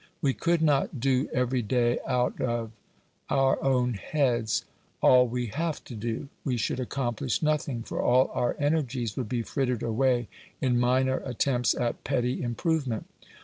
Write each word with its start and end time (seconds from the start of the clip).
We 0.19 0.33
could 0.33 0.63
not 0.63 0.99
do 0.99 1.29
every 1.31 1.61
day 1.61 1.99
out 2.07 2.41
of 2.41 2.71
our 3.29 3.63
own 3.63 3.93
heads 3.93 4.65
all 4.99 5.27
we 5.27 5.45
have 5.53 5.83
to 5.83 5.93
do. 5.93 6.27
We 6.43 6.57
should 6.57 6.79
accomplish 6.79 7.43
nothing, 7.43 7.83
for 7.83 8.01
all 8.01 8.31
our 8.33 8.55
energies 8.57 9.15
would 9.15 9.29
be 9.29 9.43
frittered 9.43 9.83
away 9.83 10.27
in 10.59 10.79
minor 10.79 11.17
attempts 11.23 11.75
at 11.75 12.03
petty 12.03 12.41
improvement. 12.41 13.05